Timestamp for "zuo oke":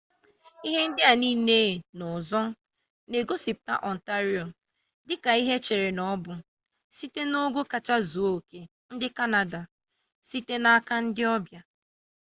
8.11-8.59